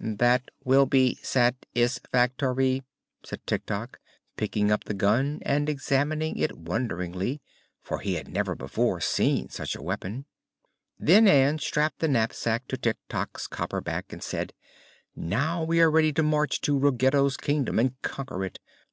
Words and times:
"That 0.00 0.48
will 0.64 0.86
be 0.86 1.20
sat 1.22 1.54
is 1.72 2.00
fac 2.10 2.36
tor 2.36 2.52
y," 2.54 2.80
said 3.22 3.46
Tik 3.46 3.64
Tok, 3.66 4.00
picking 4.36 4.72
up 4.72 4.82
the 4.82 4.92
gun 4.92 5.38
and 5.42 5.68
examining 5.68 6.36
it 6.36 6.58
wonderingly, 6.58 7.40
for 7.80 8.00
he 8.00 8.14
had 8.14 8.26
never 8.26 8.56
before 8.56 9.00
seen 9.00 9.50
such 9.50 9.76
a 9.76 9.82
weapon. 9.82 10.24
Then 10.98 11.28
Ann 11.28 11.60
strapped 11.60 12.00
the 12.00 12.08
knapsack 12.08 12.66
to 12.66 12.76
Tik 12.76 12.96
Tok's 13.08 13.46
copper 13.46 13.80
back 13.80 14.12
and 14.12 14.20
said: 14.20 14.52
"Now 15.14 15.62
we 15.62 15.80
are 15.80 15.92
ready 15.92 16.12
to 16.14 16.24
march 16.24 16.60
to 16.62 16.76
Ruggedo's 16.76 17.36
Kingdom 17.36 17.78
and 17.78 17.94
conquer 18.02 18.44
it. 18.44 18.58